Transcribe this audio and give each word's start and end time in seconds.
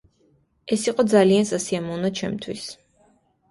ეს 0.75 0.85
იყო 0.91 1.05
ძალიან 1.11 1.47
სასიამოვნო 1.51 2.13
ჩემთვის. 2.23 2.67